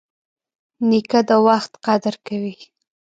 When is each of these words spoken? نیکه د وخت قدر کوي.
نیکه 0.89 1.19
د 1.27 1.31
وخت 1.47 1.71
قدر 1.85 2.13
کوي. 2.27 2.55